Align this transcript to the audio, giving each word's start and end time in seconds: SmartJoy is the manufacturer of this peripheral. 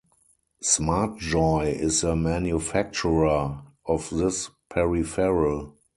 SmartJoy 0.63 1.77
is 1.79 2.01
the 2.01 2.15
manufacturer 2.15 3.61
of 3.85 4.09
this 4.09 4.49
peripheral. 4.67 5.75